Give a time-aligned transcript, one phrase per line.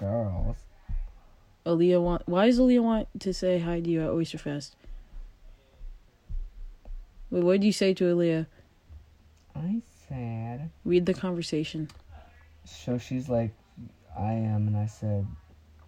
[0.00, 0.56] girls.
[1.66, 2.22] Aaliyah want.
[2.26, 4.76] Why does Aaliyah want to say hi to you at Oyster Fest?
[7.30, 8.46] Wait, what did you say to Aaliyah?
[9.54, 10.70] I said.
[10.84, 11.88] Read the conversation.
[12.64, 13.52] So she's like,
[14.18, 15.26] I am, and I said,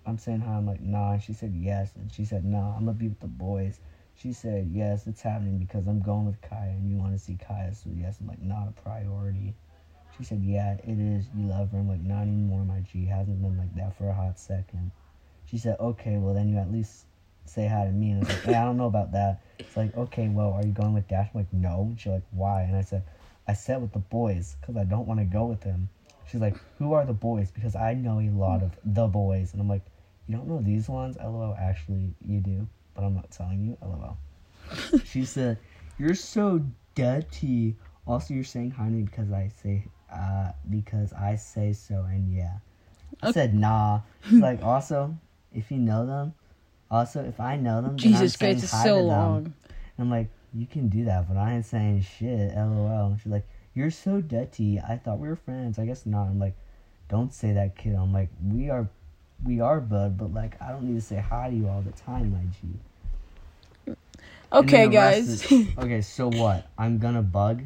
[0.07, 0.53] I'm saying hi.
[0.53, 1.13] I'm like, nah.
[1.13, 2.77] And she said yes, and she said, nah.
[2.77, 3.81] I'm gonna be with the boys.
[4.15, 7.37] She said yes, it's happening because I'm going with Kaya, and you want to see
[7.37, 7.75] Kaya.
[7.75, 9.55] So yes, I'm like, not a priority.
[10.17, 11.27] She said, yeah, it is.
[11.37, 11.79] You love her.
[11.79, 13.07] I'm like, not anymore, my G.
[13.07, 14.91] Hasn't been like that for a hot second.
[15.47, 17.07] She said, okay, well then you at least
[17.45, 18.11] say hi to me.
[18.11, 19.43] And I was like, hey, I don't know about that.
[19.59, 21.29] It's like, okay, well, are you going with Dash?
[21.35, 21.89] I'm like, no.
[21.91, 22.63] And she's like, why?
[22.63, 23.03] And I said,
[23.49, 25.89] I said with the boys because I don't want to go with him.
[26.31, 27.51] She's like, who are the boys?
[27.51, 29.53] Because I know a lot of the boys.
[29.53, 29.83] And I'm like,
[30.27, 31.17] you don't know these ones?
[31.17, 32.67] LOL, actually, you do.
[32.95, 33.77] But I'm not telling you.
[33.83, 34.17] LOL.
[35.05, 35.59] she said,
[35.99, 37.77] you're so dirty.
[38.07, 42.05] Also, you're saying hi to me because I say, uh, because I say so.
[42.09, 42.59] And yeah.
[43.23, 43.33] I Okay.
[43.33, 44.01] said, nah.
[44.31, 45.17] Like, also,
[45.53, 46.35] if you know them,
[46.91, 49.55] also, if I know them, Jesus Christ, it's so long.
[49.99, 52.55] I'm like, you can do that, but I ain't saying shit.
[52.55, 53.17] LOL.
[53.23, 54.79] She's like, you're so dirty.
[54.79, 55.79] I thought we were friends.
[55.79, 56.25] I guess not.
[56.25, 56.55] I'm like,
[57.09, 57.95] don't say that, kid.
[57.95, 58.89] I'm like, we are,
[59.45, 61.93] we are bud, but like, I don't need to say hi to you all the
[61.93, 63.95] time, my G.
[64.53, 65.29] Okay, the guys.
[65.29, 66.71] is- okay, so what?
[66.77, 67.63] I'm gonna bug,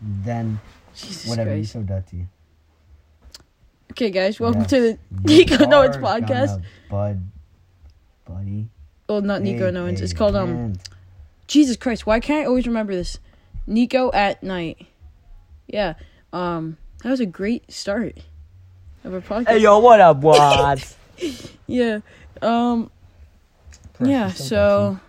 [0.00, 0.60] then
[0.98, 1.50] Jesus whatever.
[1.50, 1.72] You're Christ.
[1.72, 2.26] so dirty.
[3.92, 4.38] Okay, guys.
[4.38, 4.98] Welcome Yes, to the you
[5.38, 6.46] Nico Noens are podcast.
[6.48, 7.22] gonna Bud,
[8.26, 8.68] buddy.
[9.08, 10.00] Well, not Nico Hey, Noens.
[10.00, 10.52] It's hey, called um.
[10.54, 10.76] man.
[11.46, 13.18] Jesus Christ, why can't I always remember this?
[13.66, 14.86] Nico at night.
[15.66, 15.94] Yeah.
[16.32, 18.18] Um that was a great start
[19.04, 19.48] of our podcast.
[19.48, 20.96] Hey yo, what up, boss?
[21.66, 22.00] Yeah.
[22.42, 22.90] Um
[24.00, 25.00] yeah, so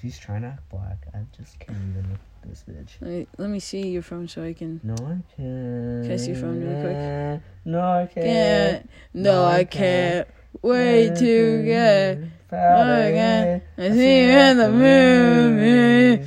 [0.00, 1.06] She's trying to act black.
[1.14, 2.90] I just can't even this bitch.
[3.00, 6.04] let me, let me see your phone so I can No, I can't.
[6.04, 7.42] Can I see your phone really quick?
[7.64, 8.26] No, I can't.
[8.26, 8.90] can't.
[9.14, 10.28] No, I can't.
[10.62, 12.18] Wait to get
[12.50, 13.62] again.
[13.76, 16.24] I see you in the movie.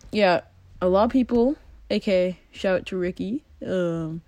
[0.12, 0.40] yeah,
[0.80, 1.56] a lot of people,
[1.90, 3.44] aka shout out to Ricky.
[3.66, 4.22] Um,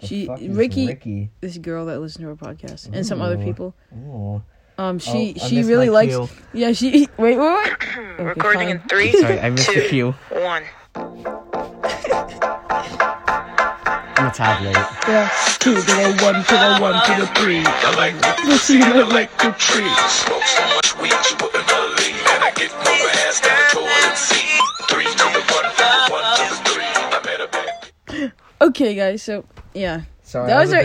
[0.00, 1.30] she Ricky, Ricky.
[1.40, 3.74] this girl that listens to our podcast, and some other people.
[3.94, 4.42] Oh.
[4.78, 6.12] Um, she Oh, she really likes.
[6.14, 6.28] cue.
[6.52, 7.72] Yeah, she wait wait wait.
[8.18, 8.70] Okay, Recording fine.
[8.70, 10.14] in three, Sorry, I missed the two, cue.
[10.30, 10.62] one.
[14.16, 14.74] I'm a tablet.
[15.06, 15.30] Yeah,
[15.60, 17.62] two to the one to the one to the three.
[18.46, 19.86] We'll see you like the tree.
[20.08, 22.26] Smoke so much weed, you wouldn't believe.
[22.26, 24.62] And I get more ass than a toilet seat.
[24.90, 26.90] Three to the one, from the one to the three.
[26.90, 29.22] I met a bad Okay, guys.
[29.22, 29.44] So
[29.74, 30.78] yeah, Sorry, That I was was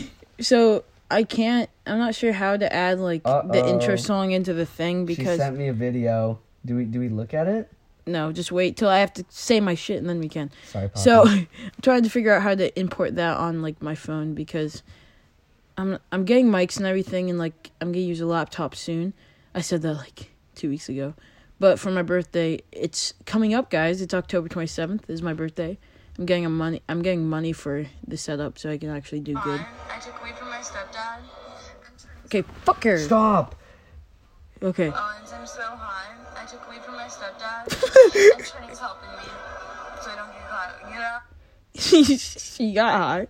[0.00, 0.08] our-
[0.42, 1.68] so I can't.
[1.86, 3.68] I'm not sure how to add like the Uh-oh.
[3.68, 6.38] intro song into the thing because She sent me a video.
[6.64, 7.70] Do we do we look at it?
[8.06, 10.50] no, just wait till I have to say my shit and then we can.
[10.66, 10.98] Sorry, Papa.
[10.98, 11.48] So I'm
[11.82, 14.82] trying to figure out how to import that on like my phone because
[15.76, 19.12] I'm I'm getting mics and everything and like I'm gonna use a laptop soon.
[19.54, 21.14] I said that like two weeks ago,
[21.58, 24.00] but for my birthday, it's coming up, guys.
[24.00, 25.08] It's October 27th.
[25.08, 25.78] Is my birthday.
[26.20, 26.82] I'm getting a money.
[26.86, 29.64] I'm getting money for the setup so I can actually do good.
[29.90, 31.20] I took weed from my stepdad.
[32.26, 32.98] Okay, fuck her.
[32.98, 33.54] stop.
[34.62, 34.92] Okay.
[34.94, 36.14] Oh, and I'm so high.
[36.36, 37.72] I took weed from my stepdad.
[38.36, 39.24] and Trinny's helping me.
[40.02, 40.74] So I don't get caught.
[40.92, 42.16] You know?
[42.18, 43.26] she got high.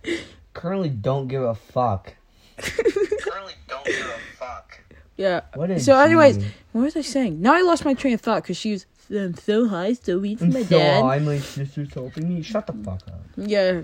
[0.53, 2.13] Currently, don't give a fuck.
[2.57, 4.81] Currently don't give a fuck.
[5.15, 5.41] Yeah.
[5.53, 6.51] What is So, anyways, she?
[6.73, 7.41] what was I saying?
[7.41, 10.53] Now I lost my train of thought because she was um, so high, so I'm
[10.53, 11.01] my so dad.
[11.03, 12.41] high, my sister's helping me.
[12.41, 13.21] Shut the fuck up.
[13.37, 13.81] Yeah.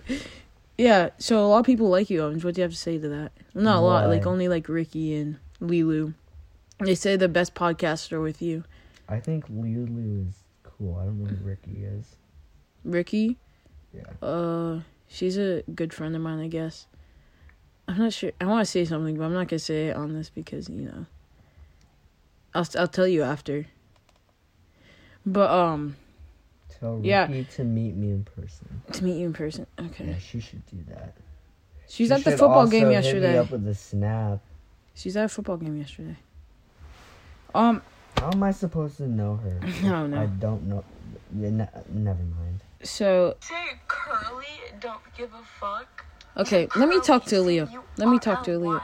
[0.78, 2.44] Yeah, so a lot of people like you, Owens.
[2.46, 3.32] What do you have to say to that?
[3.56, 6.14] Not a lot, like only like Ricky and Lilu.
[6.80, 8.64] They say the best podcasts are with you.
[9.10, 10.96] I think Lulu is cool.
[11.02, 12.16] I don't know who Ricky is.
[12.84, 13.38] Ricky,
[13.92, 14.04] Yeah.
[14.22, 16.86] uh, she's a good friend of mine, I guess.
[17.88, 18.32] I'm not sure.
[18.40, 20.84] I want to say something, but I'm not gonna say it on this because you
[20.84, 21.06] know.
[22.54, 23.66] I'll I'll tell you after.
[25.30, 25.96] But um,
[26.80, 27.28] Tell Ricky Yeah.
[27.28, 28.82] to meet me in person.
[28.94, 29.68] to meet you in person.
[29.78, 30.06] Okay.
[30.06, 31.14] Yeah, she should do that.
[31.90, 33.38] She's She at the football also game hit me yesterday.
[33.38, 34.40] up with a snap.
[34.96, 36.16] She's at a football game yesterday.
[37.54, 37.82] Um,
[38.18, 39.60] How am I supposed to know her?
[39.84, 40.22] No, no.
[40.22, 40.84] I don't know.
[41.38, 42.62] Yeah, ne- never mind.
[42.84, 43.56] So Say
[43.88, 44.46] curly,
[44.80, 46.06] don't give a fuck.
[46.38, 47.70] okay, let me talk to Aaliyah.
[47.98, 48.82] Let me talk to Aaliyah.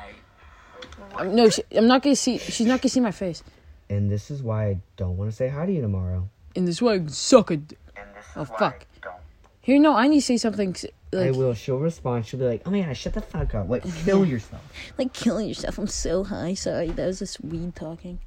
[1.16, 2.38] Um, no, she, I'm not gonna see.
[2.38, 3.44] She's not gonna see my face.
[3.90, 6.28] And this is why I don't want to say hi to you tomorrow.
[6.56, 7.58] In this way, I suck a.
[7.58, 8.86] d- And this oh, is Oh, fuck.
[8.96, 9.16] I don't.
[9.62, 10.72] Here, no, I need to say something.
[10.72, 11.54] s- I Like, will.
[11.54, 12.26] She'll respond.
[12.26, 13.70] She'll be like, "Oh my god, shut the fuck up!
[13.70, 14.62] Like, kill yourself."
[14.98, 15.78] like killing yourself.
[15.78, 16.54] I'm so high.
[16.56, 18.20] Sorry, that was just weed talking.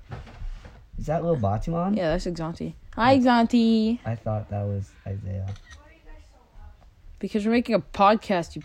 [0.98, 1.96] Is that little Batiman?
[1.96, 2.74] Yeah, that's Exanti.
[2.94, 3.98] Hi, Exanti.
[4.06, 5.46] I thought that was Isaiah.
[7.18, 8.56] Because we're making a podcast.
[8.56, 8.62] You.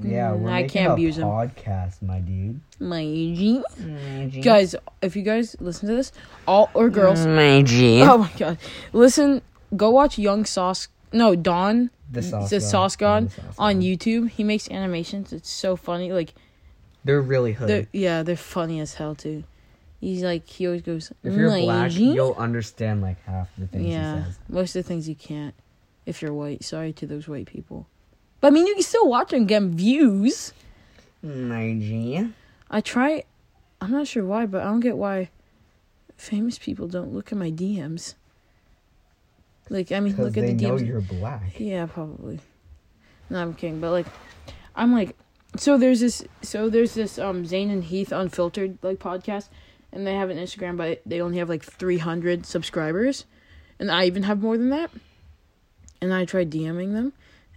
[0.00, 1.24] Yeah, Mm, we're I making can't a abuse him.
[1.26, 2.60] podcast, my dude.
[2.78, 3.62] My G.
[3.80, 4.40] my G.
[4.40, 6.12] Guys, if you guys listen to this,
[6.46, 7.26] all or girls.
[7.26, 8.02] my G.
[8.02, 8.58] Oh my god.
[8.92, 9.42] Listen,
[9.76, 10.88] go watch Young Sauce.
[11.12, 11.90] No, Don.
[12.10, 12.50] The sauce.
[12.50, 12.62] The God.
[12.68, 13.82] Sauce God the Sauce on God.
[13.84, 14.30] YouTube.
[14.30, 15.32] He makes animations.
[15.32, 16.12] It's so funny.
[16.12, 16.32] Like,
[17.04, 17.68] They're really hood.
[17.68, 19.44] they're, yeah, they're funny as hell too.
[20.00, 21.10] He's like, he always goes.
[21.24, 24.38] if you're "My black, G." you'll understand like half the things Yeah, he says.
[24.48, 25.54] most of the things you can't
[26.06, 26.62] if you're white.
[26.62, 27.88] Sorry to those white people.
[28.40, 30.52] But I mean, you can still watch and get views.
[31.22, 32.28] My G.
[32.70, 33.24] I try.
[33.80, 35.30] I'm not sure why, but I don't get why
[36.16, 38.14] famous people don't look at my DMs.
[39.70, 40.86] Like, I mean, look at they the know DMs.
[40.86, 41.58] you're black.
[41.58, 42.40] Yeah, probably.
[43.30, 44.06] No, I'm kidding, but like,
[44.74, 45.16] I'm like,
[45.56, 49.48] so there's this, so there's this um Zane and Heath unfiltered like podcast,
[49.92, 53.26] and they have an Instagram, but they only have like 300 subscribers,
[53.78, 54.90] and I even have more than that.
[56.00, 57.12] And I tried DMing them,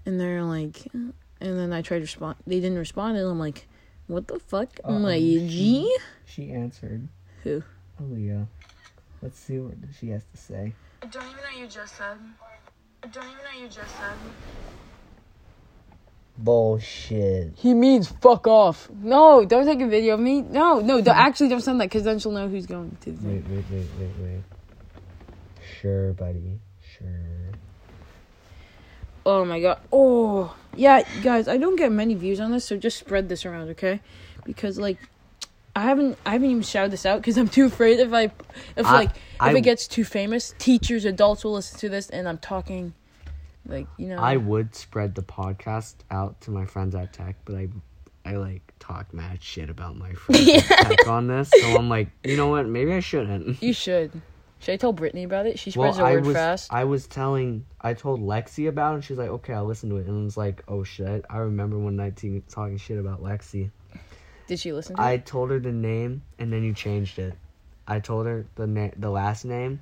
[0.05, 2.37] and they're like, and then I tried to respond.
[2.47, 3.67] They didn't respond, and I'm like,
[4.07, 4.79] what the fuck?
[4.83, 5.97] I'm Uh-oh, like, she- G.
[6.25, 7.07] She answered.
[7.43, 7.63] Who?
[8.01, 8.47] Aaliyah.
[9.21, 10.73] Let's see what she has to say.
[11.03, 12.17] I don't even know what you just said.
[13.03, 14.13] I don't even know what you just said.
[16.37, 17.53] Bullshit.
[17.55, 18.89] He means fuck off.
[19.01, 20.41] No, don't take a video of me.
[20.41, 23.11] No, no, don't, actually don't send that because then she'll know who's going to.
[23.11, 24.41] The Wait, wait, wait, wait, wait.
[25.81, 26.59] Sure, buddy.
[26.97, 27.07] Sure.
[29.25, 29.79] Oh my god.
[29.91, 31.47] Oh yeah, guys.
[31.47, 33.99] I don't get many views on this, so just spread this around, okay?
[34.45, 34.97] Because like,
[35.75, 38.23] I haven't I haven't even shouted this out because I'm too afraid if I
[38.75, 42.09] if I- like if I- it gets too famous, teachers, adults will listen to this,
[42.09, 42.93] and I'm talking,
[43.67, 44.17] like you know.
[44.17, 47.67] I would spread the podcast out to my friends at Tech, but I,
[48.25, 51.51] I like talk mad shit about my friends at Tech on this.
[51.61, 52.65] So I'm like, you know what?
[52.67, 53.61] Maybe I shouldn't.
[53.61, 54.11] you should.
[54.61, 55.57] Should I tell Brittany about it?
[55.59, 56.71] She Well, spreads her I word was fast.
[56.73, 59.97] I was telling I told Lexi about it and she's like, Okay, I'll listen to
[59.97, 61.25] it and I was like, Oh shit.
[61.29, 63.71] I remember one night te- talking shit about Lexi.
[64.47, 65.25] Did she listen to I it?
[65.25, 67.33] told her the name and then you changed it.
[67.87, 69.81] I told her the na- the last name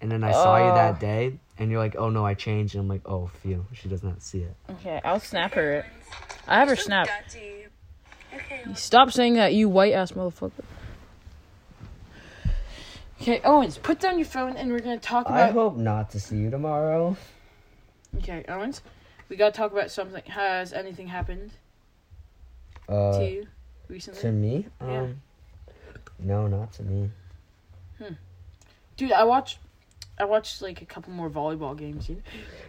[0.00, 0.74] and then I saw you Oh.
[0.74, 3.88] that day and you're like, Oh no, I changed and I'm like, Oh phew, she
[3.88, 4.54] does not see it.
[4.70, 5.84] Okay, I'll snap her it.
[6.46, 7.08] I have her snap.
[7.08, 7.66] Gutty.
[8.34, 8.62] Okay.
[8.74, 10.64] Stop saying that, you white ass motherfucker.
[13.22, 15.38] Okay, Owens, put down your phone and we're gonna talk about.
[15.38, 17.16] I hope not to see you tomorrow.
[18.18, 18.82] Okay, Owens,
[19.28, 20.24] we gotta talk about something.
[20.24, 21.52] Has anything happened
[22.88, 23.46] Uh to you
[23.86, 24.20] recently?
[24.22, 24.66] to me?
[24.80, 25.00] Yeah.
[25.02, 25.20] Um
[26.18, 27.10] No, not to me.
[27.98, 28.14] Hmm.
[28.96, 29.58] Dude, I watched.
[30.18, 32.08] I watched like a couple more volleyball games.
[32.08, 32.24] Dude.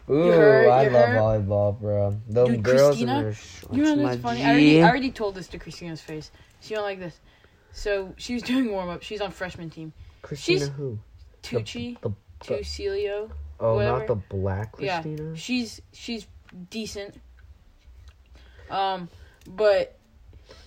[0.08, 2.18] Ooh, heard- I you love volleyball, bro.
[2.30, 4.40] The Dude, girls Christina, in their shorts, You know what's funny?
[4.40, 4.44] G.
[4.46, 6.30] I already, I already told this to Christina's face.
[6.62, 7.20] She don't like this.
[7.72, 9.02] So she was doing warm up.
[9.02, 9.94] She's on freshman team.
[10.24, 11.00] Christina she's- who?
[11.44, 12.16] Tucci, The, the,
[12.56, 13.30] Tucilio.
[13.60, 13.98] oh, whatever.
[14.00, 14.92] not the black Christina.
[14.96, 15.36] Yeah, Christina.
[15.38, 16.26] she's she's
[16.70, 17.20] decent.
[18.70, 19.10] Um,
[19.48, 19.98] but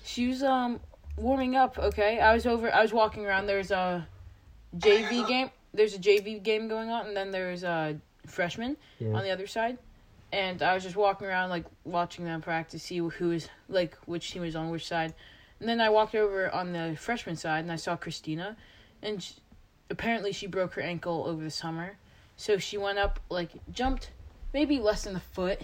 [0.05, 0.81] she was um
[1.17, 1.79] warming up.
[1.79, 2.73] Okay, I was over.
[2.73, 3.47] I was walking around.
[3.47, 4.06] There's a
[4.76, 5.50] JV game.
[5.73, 9.12] There's a JV game going on, and then there's a freshman Yeah.
[9.14, 9.79] on the other side.
[10.32, 14.31] And I was just walking around, like watching them practice, see who is like which
[14.31, 15.14] team was on which side.
[15.61, 18.56] And then I walked over on the freshman side, and I saw Christina,
[19.03, 19.32] and sh
[19.91, 21.97] apparently she broke her ankle over the summer.
[22.37, 24.11] So she went up, like jumped,
[24.53, 25.61] maybe less than a foot,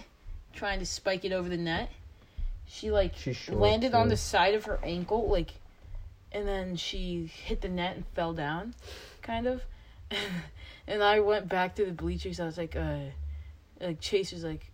[0.53, 1.89] trying to spike it over the net.
[2.65, 4.11] She like She's short, landed on too.
[4.11, 5.51] the side of her ankle, like,
[6.31, 8.73] and then she hit the net and fell down,
[9.21, 9.61] kind of.
[10.87, 12.39] and I went back to the bleachers.
[12.39, 12.99] I was like, uh,
[13.79, 14.65] like Chase was like,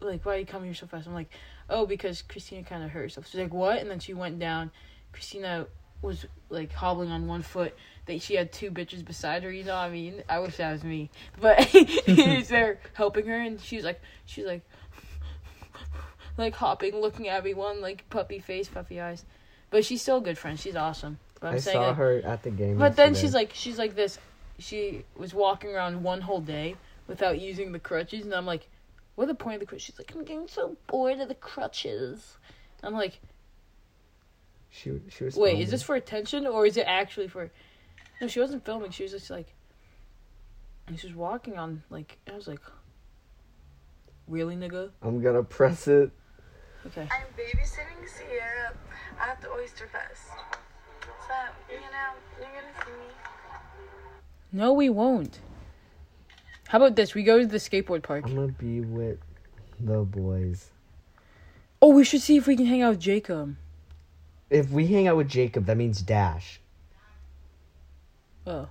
[0.00, 1.06] like why are you coming here so fast?
[1.06, 1.30] I'm like,
[1.70, 3.28] oh, because Christina kind of hurt herself.
[3.28, 3.78] She's like, what?
[3.78, 4.70] And then she went down.
[5.12, 5.66] Christina
[6.02, 7.74] was like hobbling on one foot.
[8.06, 9.50] That she had two bitches beside her.
[9.50, 11.10] You know, what I mean, I wish that was me.
[11.40, 14.62] But he's there helping her, and she's like, she's like,
[16.36, 19.24] like hopping, looking at everyone, like puppy face, puppy eyes.
[19.70, 20.58] But she's still a good friend.
[20.58, 21.18] She's awesome.
[21.40, 22.78] But I'm I saying, saw like, her at the game.
[22.78, 24.18] but then she's like, she's like this.
[24.58, 26.76] She was walking around one whole day
[27.08, 28.68] without using the crutches, and I'm like,
[29.16, 29.86] what the point of the crutches?
[29.86, 32.38] She's like, I'm getting so bored of the crutches.
[32.82, 33.20] I'm like,
[34.76, 35.36] she she was.
[35.36, 35.62] wait, filming.
[35.62, 37.50] is this for attention or is it actually for?
[38.20, 38.90] No, she wasn't filming.
[38.90, 39.54] She was just like,
[40.86, 42.60] and she was walking on like I was like,
[44.28, 44.90] really, nigga?
[45.02, 46.10] I'm gonna press it.
[46.86, 47.02] Okay.
[47.02, 48.74] I'm babysitting Sierra
[49.20, 50.28] at the Oyster Fest.
[51.26, 51.34] So,
[51.68, 53.08] you know, you're gonna see me.
[54.52, 55.40] No, we won't.
[56.68, 57.14] How about this?
[57.14, 58.24] We go to the skateboard park.
[58.26, 59.18] I'm gonna be with
[59.80, 60.70] the boys.
[61.80, 63.56] Oh, we should see if we can hang out with Jacob.
[64.50, 66.60] If we hang out with Jacob, that means Dash.
[68.46, 68.68] Oh.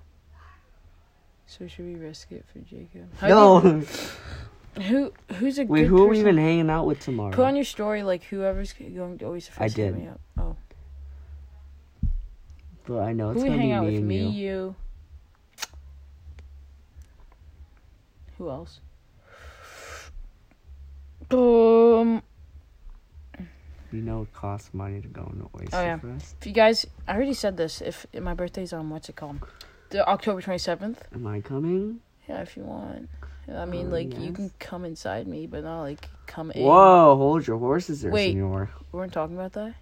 [1.48, 3.14] So should we risk it for Jacob?
[3.18, 3.88] How No, do
[4.84, 7.32] Who who's a Wait, good who are we even hanging out with tomorrow?
[7.32, 9.48] Put on your story like whoever's going to always.
[9.48, 9.98] First hit did.
[9.98, 10.20] Me up.
[10.38, 10.56] Oh,
[12.86, 14.00] but I know it's who gonna hang be out me with?
[14.00, 14.32] and Me, you.
[14.32, 14.76] you.
[18.38, 18.82] Who else?
[21.32, 22.22] Um,
[23.96, 25.98] You know it costs money to go the Oyster Oh, yeah.
[25.98, 26.36] Fest.
[26.42, 27.80] if you guys, I already said this.
[27.80, 29.40] If my birthday's on, what's it called?
[29.90, 31.02] The October twenty seventh.
[31.14, 32.02] Am I coming?
[32.28, 33.08] Yeah, if you want.
[33.48, 36.64] I oh, mean, Oh, like you can come inside me, but not like come in.
[36.64, 38.34] Whoa, hold your horses there, Wait.
[38.34, 38.70] senor.
[38.92, 39.76] We weren't talking about that.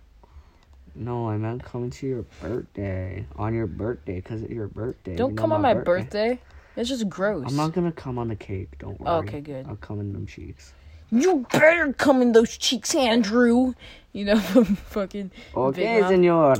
[0.93, 3.25] No, I meant coming to your birthday.
[3.37, 5.15] On your birthday, because it's your birthday.
[5.15, 6.39] Don't You know come on my birthday.
[6.75, 7.45] It's just gross.
[7.47, 9.11] I'm not gonna come on the cake, don't oh, worry.
[9.15, 9.65] Oh, okay, good.
[9.67, 10.73] I'll come in them cheeks.
[11.13, 13.75] You better come in those cheeks, Andrew.
[14.13, 14.39] You know,
[14.89, 15.31] fucking.
[15.55, 16.55] Okay, senor.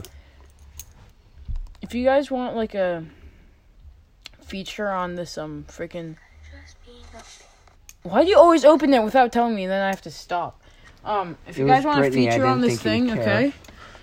[1.81, 3.03] If you guys want like a
[4.41, 6.17] feature on this um freaking.
[8.03, 10.62] Why do you always open it without telling me, and then I have to stop?
[11.05, 13.48] Um, if you guys want Brittany, a feature on this thing, okay?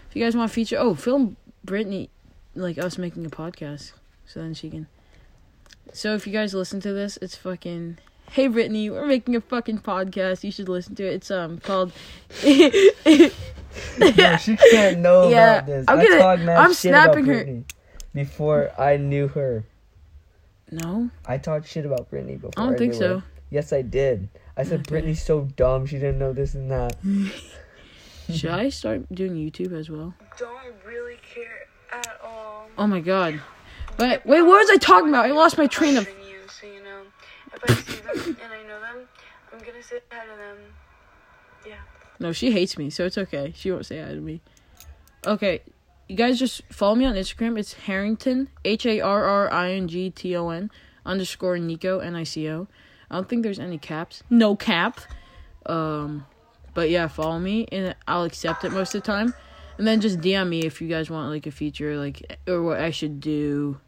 [0.08, 2.10] If you guys want a feature, oh, film Brittany,
[2.54, 3.92] like us making a podcast,
[4.26, 4.86] so then she can.
[5.92, 7.98] So if you guys listen to this, it's fucking.
[8.30, 10.44] Hey Brittany, we're making a fucking podcast.
[10.44, 11.14] You should listen to it.
[11.14, 11.92] It's um called.
[14.00, 15.84] No, she can't know Yeah, about this.
[15.86, 17.64] I'm I gonna- talked mad I'm shit about snapping her- Brittany
[18.12, 19.64] Before I knew her.
[20.72, 22.50] no, I talked shit about Brittany before.
[22.56, 23.18] I don't think knew so.
[23.20, 23.24] her.
[23.50, 24.28] Yes, I did.
[24.56, 24.88] I said Okay.
[24.90, 25.86] Brittany's so dumb.
[25.86, 26.96] She didn't know this and that.
[28.32, 30.12] Should I start doing YouTube as well?
[30.36, 32.66] Don't really care at all.
[32.76, 33.40] Oh my god.
[33.96, 35.26] But wait, what was I talking about?
[35.26, 36.08] I lost my train of.
[36.08, 37.02] You, so you know,
[37.62, 39.08] if I see them and I know them,
[39.52, 40.56] I'm gonna say hi to them.
[41.66, 41.80] Yeah.
[42.18, 43.52] No, she hates me, so it's okay.
[43.56, 44.40] She won't say hi to me.
[45.26, 45.60] Okay,
[46.08, 47.58] you guys just follow me on Instagram.
[47.58, 50.70] It's Harrington H A R R I N G T O N
[51.06, 52.66] underscore Nico N I C O.
[53.10, 54.22] I don't think there's any caps.
[54.30, 55.00] No cap.
[55.66, 56.26] Um,
[56.74, 59.34] but yeah, follow me and I'll accept it most of the time.
[59.78, 62.80] And then just DM me if you guys want like a feature, like or what
[62.80, 63.78] I should do.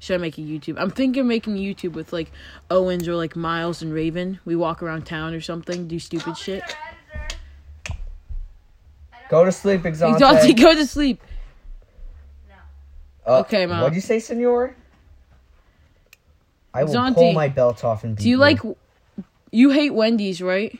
[0.00, 0.76] Should I make a YouTube?
[0.78, 2.30] I'm thinking of making YouTube with like
[2.70, 4.38] Owens or like Miles and Raven.
[4.44, 6.62] We walk around town or something, do stupid shit.
[9.28, 10.14] Go to sleep, Exante.
[10.14, 11.20] Exalted, go to sleep.
[13.26, 13.80] Uh, Okay, Mom.
[13.80, 14.74] What'd you say, senor?
[16.72, 18.60] I will Exante, pull my belt off and beat Do you like?
[19.50, 20.78] You hate Wendy's, right?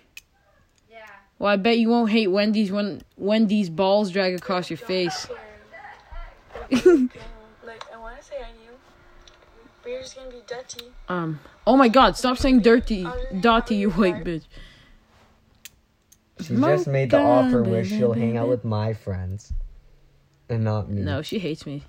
[0.91, 0.99] Yeah.
[1.39, 5.27] Well, I bet you won't hate Wendy's when Wendy's balls drag across your face.
[6.71, 6.83] like
[7.93, 8.77] I want to say I knew,
[9.89, 10.85] but you're just gonna be dirty.
[11.09, 11.41] Um.
[11.67, 12.17] Oh my God!
[12.17, 13.07] Stop saying dirty,
[13.41, 14.45] dirty, you white bitch.
[16.41, 19.53] She just made the offer where she'll hang out with my friends,
[20.49, 21.03] and not me.
[21.03, 21.85] No, she hates me.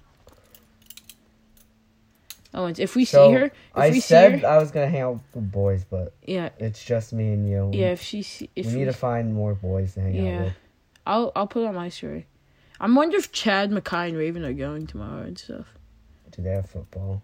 [2.53, 4.71] Oh, and if we So, see her, if I we said see her, I was
[4.71, 7.69] gonna hang out with boys, but yeah, it's just me and you.
[7.73, 7.91] yeah.
[7.91, 10.37] If she, see, if we we, need to find more boys to hang Yeah.
[10.39, 10.53] out with.
[11.05, 12.27] I'll, I'll put on my story.
[12.79, 15.67] I'm wondering if Chad, Mackay, and Raven are going tomorrow and stuff.
[16.31, 17.21] Do they have football?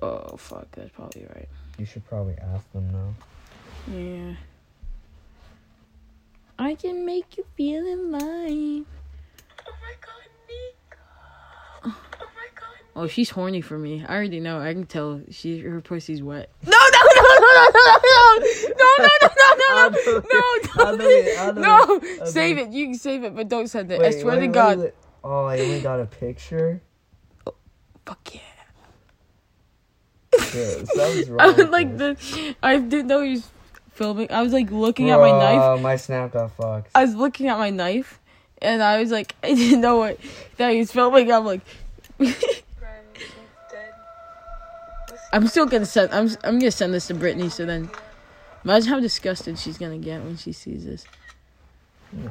[0.00, 1.48] Oh fuck, that's probably right.
[1.78, 3.14] You should probably ask them now.
[3.94, 4.34] Yeah.
[6.58, 8.86] I can make you feel in mine.
[9.66, 10.98] Oh my god, Nico.
[11.84, 11.88] Oh
[12.34, 12.78] my god.
[12.94, 14.04] Oh, she's horny for me.
[14.06, 14.58] I already know.
[14.60, 15.20] I can tell.
[15.30, 16.50] She her pussy's wet.
[16.64, 18.42] No, no, no, no, no, no,
[18.78, 20.42] no, no, no, no, no, no,
[20.78, 22.00] I'll no, do it, I'll do it, no, I'll no.
[22.00, 22.68] do Save it.
[22.68, 22.72] it.
[22.72, 24.00] You can save it, but don't send it.
[24.00, 24.78] I Wait, swear to wait, God.
[24.78, 24.94] wait, wait.
[25.24, 26.80] Oh, I only got a picture.
[28.04, 28.40] Fuck yeah.
[30.56, 30.88] Shit,
[31.28, 31.40] wrong.
[31.40, 32.30] I was like this.
[32.32, 32.56] the.
[32.62, 33.50] I didn't know he was
[33.92, 34.30] filming.
[34.30, 35.58] I was like looking at my knife.
[35.58, 36.90] Bro, My snap got fucked.
[36.94, 38.20] I was looking at my knife,
[38.62, 40.18] and I was like, I didn't know what
[40.56, 41.30] that he was filming.
[41.32, 41.60] I'm like.
[42.18, 42.34] Brian,
[43.14, 43.26] she's
[43.70, 43.92] dead.
[45.32, 46.12] I'm still gonna send.
[46.12, 46.28] I'm.
[46.44, 47.48] I'm gonna send this to Brittany.
[47.50, 47.90] So then,
[48.64, 51.04] imagine how disgusted she's gonna get when she sees this.
[52.12, 52.30] No.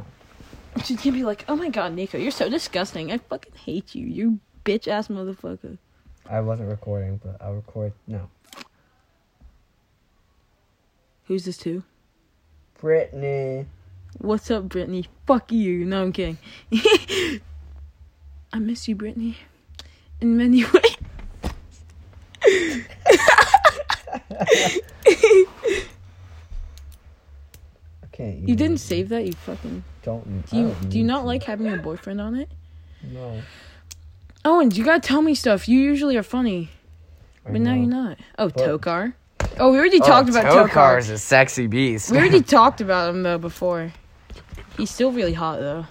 [0.84, 3.12] She's gonna be like, "Oh my god, Nico, you're so disgusting.
[3.12, 4.06] I fucking hate you.
[4.08, 5.78] You bitch ass motherfucker."
[6.30, 8.30] I wasn't recording, but I'll record no.
[11.26, 11.84] Who's this to?
[12.80, 13.66] Brittany.
[14.20, 15.08] What's up, Brittany?
[15.28, 15.86] Fuck you.
[15.86, 16.38] No, I'm kidding.
[18.54, 19.38] I miss you, Brittany.
[20.22, 20.98] In many ways.
[28.04, 28.48] I can't.
[28.48, 29.26] You didn't save that.
[29.26, 29.84] You fucking.
[30.04, 30.46] Don't.
[30.50, 32.50] Do you do you not like having a boyfriend on it?
[33.04, 33.42] No.
[34.46, 35.68] Owens, you gotta tell me stuff.
[35.68, 36.70] You usually are funny,
[37.46, 38.18] I but now you're not.
[38.38, 39.14] Oh, But- Tokar.
[39.60, 41.00] Oh, we already oh, talked about Tokar.
[41.00, 42.12] is a sexy beast.
[42.12, 43.92] We already talked about him though before.
[44.78, 45.86] He's still really hot though.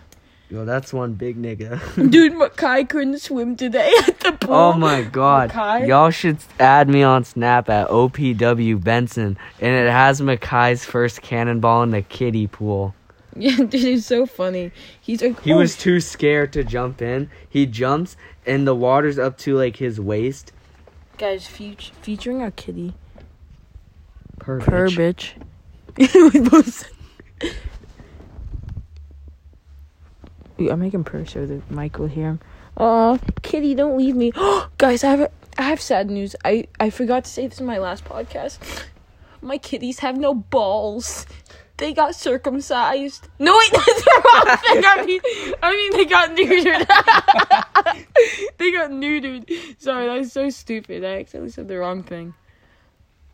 [0.50, 1.80] Yo, that's one big nigga.
[2.10, 4.54] Dude, Makai couldn't swim today at the pool.
[4.54, 5.50] oh my god.
[5.50, 5.88] Makai?
[5.88, 9.36] Y'all should add me on Snap at OPW Benson.
[9.60, 12.94] And it has Makai's first cannonball in the kiddie pool.
[13.36, 14.70] Yeah, dude, it's so funny.
[15.00, 17.30] He's like, He oh, was too scared to jump in.
[17.48, 20.52] He jumps and the water's up to like his waist.
[21.18, 22.94] guys fe- featuring our kitty.
[24.38, 25.32] Per, Per bitch.
[25.96, 26.32] bitch.
[26.34, 26.88] we both
[30.56, 32.40] Dude, I'm making purr so that Mike will hear him.
[32.76, 34.32] Aw, kitty, don't leave me.
[34.78, 36.34] Guys, I have I have sad news.
[36.44, 38.58] I, I forgot to say this in my last podcast.
[39.40, 41.26] My kitties have no balls.
[41.76, 43.28] They got circumcised.
[43.38, 44.84] No, wait, that's the wrong thing.
[44.86, 45.20] I mean,
[45.62, 46.86] I mean, they got neutered.
[48.58, 49.80] they got neutered.
[49.80, 51.04] Sorry, that was so stupid.
[51.04, 52.34] I accidentally said the wrong thing.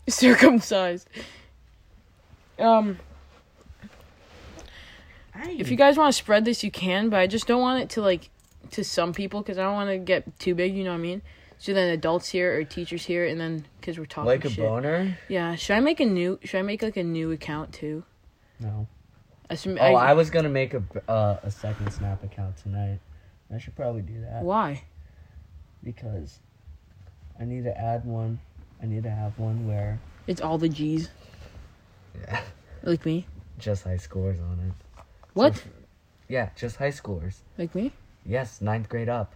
[0.09, 1.09] Circumcised.
[2.59, 2.99] Um,
[5.47, 7.90] if you guys want to spread this, you can, but I just don't want it
[7.90, 8.30] to like
[8.73, 10.75] to some people because I don't want to get too big.
[10.75, 11.23] You know what I mean?
[11.59, 14.59] So then adults here or teachers here, and then because we're talking Like a shit.
[14.64, 15.18] boner?
[15.28, 15.54] Yeah.
[15.56, 16.38] Should I make a new?
[16.42, 18.04] Should I make like a new account too?
[18.61, 18.87] No.
[19.49, 23.00] I should, Oh, I was gonna make a uh, a second Snap account tonight.
[23.52, 24.85] I should probably do that Why?
[25.83, 26.38] because
[27.38, 28.38] I need to add one.
[28.83, 31.11] I need to have one where It's all the G's,
[32.21, 32.43] yeah,
[32.85, 33.26] like me.
[33.59, 35.02] just high scores on it.
[35.35, 35.62] What?
[36.29, 37.43] Yeah, just high scores.
[37.59, 37.93] Like me?
[38.25, 39.35] Yes, ninth grade up.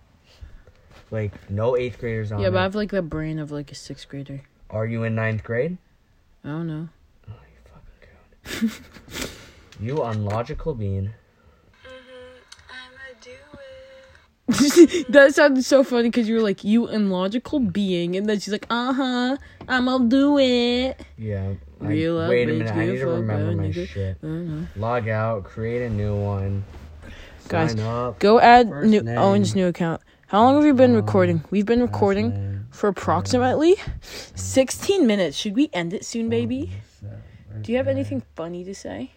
[1.11, 2.45] Like no eighth graders on it.
[2.45, 4.43] Yeah, but I have like the brain of like a sixth grader.
[4.71, 5.77] Are you in ninth grade?
[6.45, 6.89] I don't know.
[8.45, 8.71] You fucking coon.
[9.81, 11.15] you unlogical bean.
[12.71, 13.31] I'ma do
[15.01, 15.07] it.
[15.13, 18.17] that sounded so funny because you were like, you illogical being.
[18.17, 19.37] And then she's like, uh huh,
[19.69, 21.01] I'm gonna do it.
[21.19, 21.53] Yeah.
[21.81, 23.87] I- Real wait a minute, I give need to remember my nigga.
[23.87, 24.17] shit.
[24.23, 24.69] I don't.
[24.77, 26.65] Log out, create a new one.
[27.49, 28.19] Guys, up.
[28.21, 29.19] Go add First new name.
[29.19, 30.01] Owen's new account.
[30.29, 31.45] How long have you been Uh, recording?
[31.51, 33.77] We've been recording for approximately
[34.35, 35.37] 16 minutes.
[35.37, 36.73] Should we end it soon, baby?
[37.63, 39.13] Do you have anything funny to say?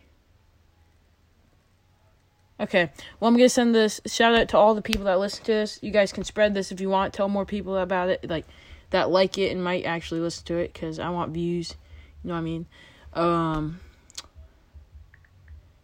[2.59, 2.89] Okay.
[3.19, 5.51] Well, I'm going to send this shout out to all the people that listen to
[5.51, 5.79] this.
[5.81, 7.13] You guys can spread this if you want.
[7.13, 8.45] Tell more people about it, like
[8.89, 11.75] that like it and might actually listen to it cuz I want views.
[12.23, 12.65] You know what I mean?
[13.13, 13.79] Um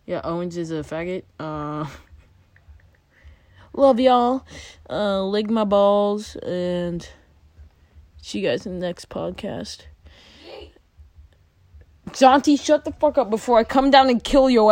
[0.06, 1.24] Yeah, Owens is a faggot.
[1.40, 1.88] Uh
[3.74, 4.46] Love y'all.
[4.90, 7.08] Uh lig my balls and
[8.22, 9.84] see you guys in the next podcast.
[12.14, 14.72] Zonti, shut the fuck up before I come down and kill your